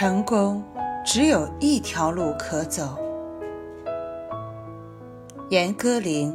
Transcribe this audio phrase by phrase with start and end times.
[0.00, 0.64] 成功
[1.04, 2.96] 只有一条路可走。
[5.50, 6.34] 严歌苓。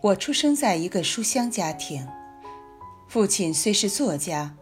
[0.00, 2.04] 我出生在一个书香家庭，
[3.06, 4.56] 父亲虽是作家，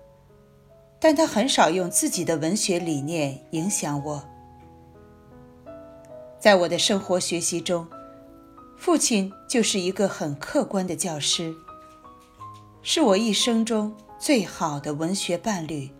[1.00, 4.23] 但他很少用自己的文学理念影响我。
[6.39, 7.89] 在我的生活学习中，
[8.77, 11.55] 父亲就是一个很客观的教师。
[12.89, 15.91] 是我一生中最好的文学伴侣，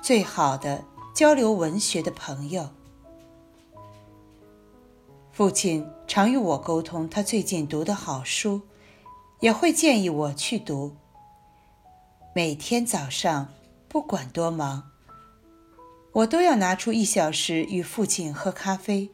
[0.00, 0.82] 最好的
[1.14, 2.70] 交流文学的朋友。
[5.30, 8.62] 父亲常与我沟通他最近读的好书，
[9.40, 10.96] 也会建议我去读。
[12.34, 13.52] 每天早上，
[13.86, 14.84] 不管多忙，
[16.12, 19.10] 我都要拿出一小时与父亲喝咖啡，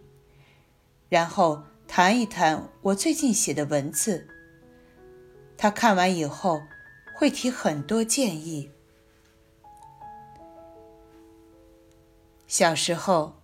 [1.08, 4.28] 然后谈一谈我最近写的文字。
[5.62, 6.62] 他看完以后，
[7.14, 8.70] 会提很多建议。
[12.46, 13.34] 小时候，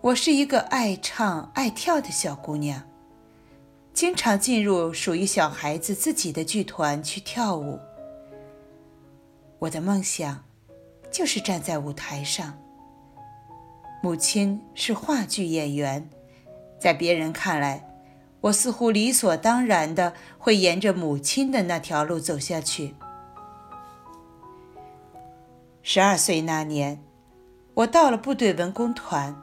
[0.00, 2.82] 我是一个爱唱爱跳的小姑娘，
[3.94, 7.78] 经常进入属于小孩子自己的剧团去跳舞。
[9.60, 10.44] 我的梦想
[11.12, 12.58] 就是站在舞台上。
[14.02, 16.10] 母亲是话剧演员，
[16.80, 17.88] 在别人看来。
[18.42, 22.94] 我似乎理所当然的会沿着母亲的那条路走下去。
[25.82, 27.02] 十二岁那年，
[27.74, 29.36] 我到了部队文工团。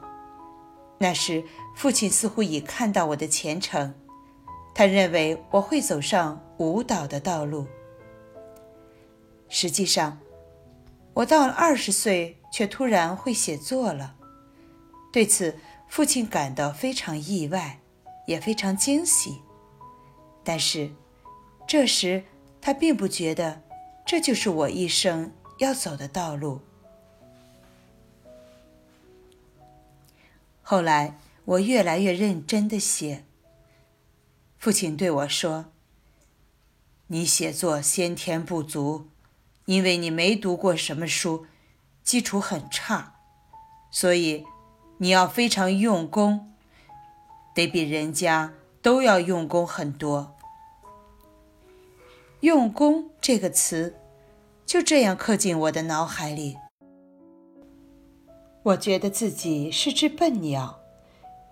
[0.97, 1.44] 那时，
[1.75, 3.94] 父亲似乎已看到我的前程，
[4.75, 7.68] 他认为我会走上舞蹈的道路。
[9.47, 10.19] 实际上，
[11.13, 14.16] 我到了二十岁却突然会写作了，
[15.13, 15.57] 对此
[15.88, 17.79] 父亲感到非常意外。
[18.29, 19.41] 也非常惊喜，
[20.44, 20.91] 但是
[21.67, 22.25] 这时
[22.62, 23.63] 他并不觉得
[24.06, 26.62] 这就是我一生要走的道路。
[30.62, 33.25] 后来我越来越认真的写。
[34.59, 35.72] 父亲对我说
[37.07, 39.07] ：“你写作先天不足，
[39.66, 41.47] 因为你没读过什么书，
[42.03, 43.16] 基础很差，
[43.90, 44.46] 所以
[45.00, 46.46] 你要非常用功。”
[47.59, 50.34] 得比人家都要用功很多。
[52.40, 53.94] 用功这个词
[54.66, 56.56] 就这样刻进我的脑海里。
[58.64, 60.80] 我觉得自己是只笨鸟，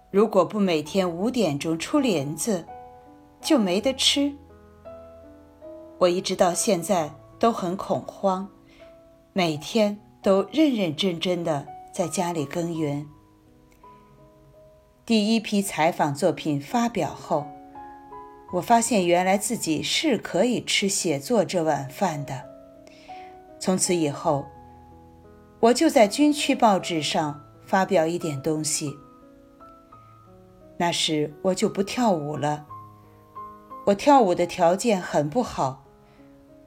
[0.09, 2.66] 如果不每天五点钟出林子，
[3.41, 4.34] 就没得吃。
[5.97, 8.47] 我一直到现在都很恐慌，
[9.34, 13.06] 每天都认认真真的在家里耕耘。
[15.07, 17.47] 第一批采访作品发表后，
[18.51, 22.44] 我发现原来自己是可以吃写作这碗饭的。
[23.57, 24.45] 从此以后，
[25.62, 28.94] 我就在军区报纸上发表一点东西。
[30.75, 32.66] 那时我就不跳舞了，
[33.85, 35.85] 我跳舞的条件很不好。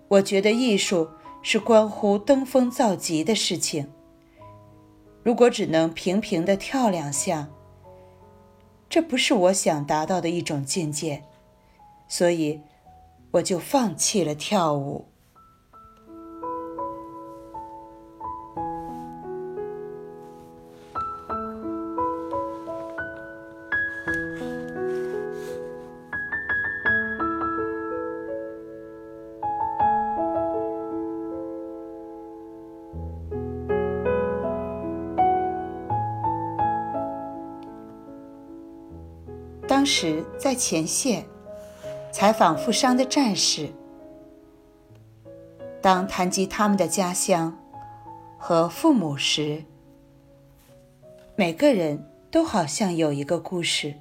[0.08, 1.10] 我觉得艺术
[1.42, 3.92] 是关乎登峰造极的事情，
[5.22, 7.50] 如果只能平平的跳两下。
[8.90, 11.22] 这不是我想达到的一种境界，
[12.08, 12.60] 所以
[13.30, 15.06] 我就放弃了跳舞。
[39.80, 41.24] 当时在前线
[42.12, 43.70] 采访负伤的战士，
[45.80, 47.58] 当谈及他们的家乡
[48.36, 49.64] 和父母时，
[51.34, 53.94] 每个人都好像有一个故事，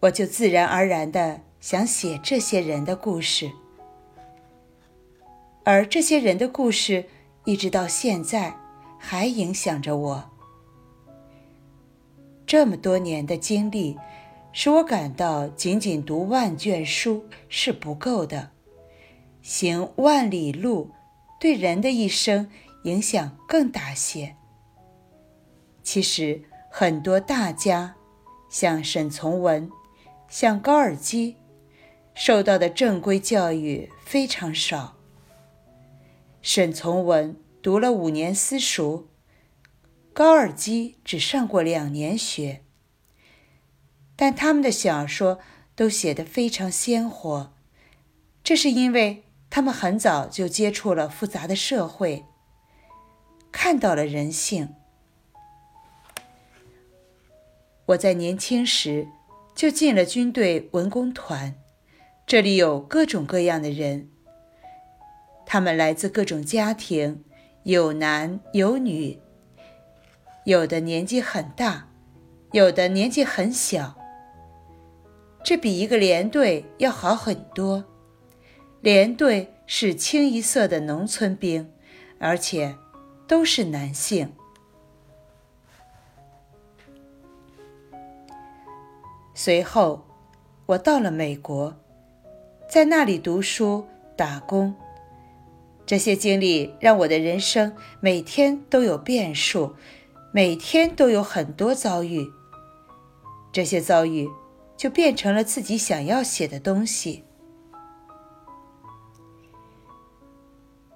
[0.00, 3.52] 我就自然而然的想写这些人的故事，
[5.62, 7.04] 而这些人的故事
[7.44, 8.58] 一直到现在
[8.98, 10.30] 还影响着我。
[12.46, 13.98] 这么多年的经历，
[14.52, 18.50] 使我感到仅仅读万卷书是不够的，
[19.42, 20.92] 行万里路，
[21.40, 22.48] 对人的一生
[22.84, 24.36] 影响更大些。
[25.82, 26.40] 其实
[26.70, 27.96] 很多大家，
[28.48, 29.68] 像沈从文，
[30.28, 31.34] 像高尔基，
[32.14, 34.94] 受到的正规教育非常少。
[36.42, 39.08] 沈从文读了五年私塾。
[40.16, 42.62] 高尔基只上过两年学，
[44.16, 45.40] 但他们的小说
[45.74, 47.52] 都写得非常鲜活，
[48.42, 52.24] 这是因为他们很早就接触了复杂的社会，
[53.52, 54.74] 看到了人性。
[57.88, 59.06] 我在年轻时
[59.54, 61.54] 就进了军队文工团，
[62.26, 64.08] 这里有各种各样的人，
[65.44, 67.22] 他们来自各种家庭，
[67.64, 69.20] 有男有女，
[70.46, 71.88] 有的年纪很大，
[72.52, 73.96] 有的年纪很小。
[75.42, 77.84] 这比一个连队要好很多。
[78.80, 81.68] 连队是清一色的农村兵，
[82.20, 82.76] 而且
[83.26, 84.32] 都是男性。
[89.34, 90.06] 随后，
[90.66, 91.74] 我到了美国，
[92.70, 93.84] 在那里读书、
[94.16, 94.72] 打工。
[95.84, 99.74] 这些经历让我的人生每天都有变数，
[100.36, 102.30] 每天都有很多遭遇。
[103.50, 104.28] 这些遭遇
[104.76, 107.24] 就变成了自己想要写的东西。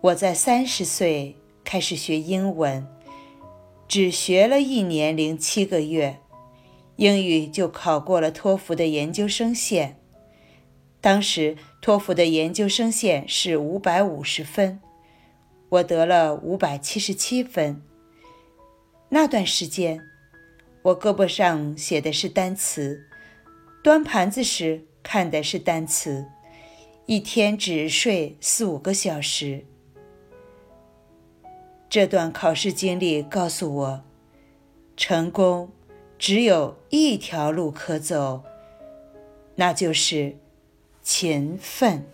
[0.03, 2.87] 我在三十岁开始学英文，
[3.89, 6.19] 只学了一年零七个月。
[6.97, 9.97] 英语就考过了托福的研究生线，
[11.01, 14.83] 当时托福的研究生线是五百五十分，
[15.71, 17.83] 我得了五百七十七分。
[19.13, 20.01] 那段时间，
[20.83, 23.09] 我胳膊上写的是单词，
[23.83, 26.27] 端盘子时看的是单词，
[27.07, 29.65] 一天只睡四五个小时。
[31.89, 34.05] 这段考试经历告诉我，
[34.97, 35.71] 成功。
[36.17, 38.45] 只有一条路可走，
[39.57, 40.37] 那就是
[41.03, 42.07] 勤奋。